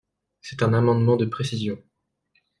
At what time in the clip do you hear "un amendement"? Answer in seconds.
0.63-1.15